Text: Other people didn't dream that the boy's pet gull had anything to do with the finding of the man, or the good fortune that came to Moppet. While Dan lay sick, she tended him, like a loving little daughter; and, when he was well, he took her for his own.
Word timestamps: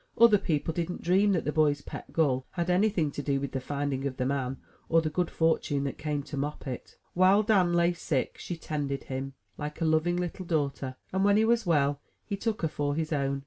Other 0.17 0.39
people 0.39 0.73
didn't 0.73 1.03
dream 1.03 1.33
that 1.33 1.45
the 1.45 1.51
boy's 1.51 1.83
pet 1.83 2.11
gull 2.11 2.47
had 2.53 2.71
anything 2.71 3.11
to 3.11 3.21
do 3.21 3.39
with 3.39 3.51
the 3.51 3.61
finding 3.61 4.07
of 4.07 4.17
the 4.17 4.25
man, 4.25 4.57
or 4.89 4.99
the 4.99 5.11
good 5.11 5.29
fortune 5.29 5.83
that 5.83 5.99
came 5.99 6.23
to 6.23 6.37
Moppet. 6.37 6.97
While 7.13 7.43
Dan 7.43 7.73
lay 7.75 7.93
sick, 7.93 8.39
she 8.39 8.57
tended 8.57 9.03
him, 9.03 9.35
like 9.59 9.79
a 9.79 9.85
loving 9.85 10.17
little 10.17 10.47
daughter; 10.47 10.95
and, 11.13 11.23
when 11.23 11.37
he 11.37 11.45
was 11.45 11.67
well, 11.67 12.01
he 12.25 12.35
took 12.35 12.63
her 12.63 12.67
for 12.67 12.95
his 12.95 13.13
own. 13.13 13.39